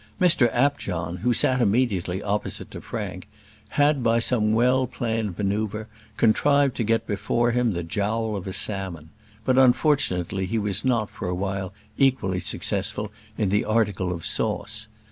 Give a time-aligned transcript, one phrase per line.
[0.19, 3.27] Mr Apjohn, who sat immediately opposite to Frank,
[3.77, 5.85] had, by some well planned manoeuvre,
[6.17, 9.11] contrived to get before him the jowl of a salmon;
[9.45, 14.87] but, unfortunately, he was not for a while equally successful in the article of sauce.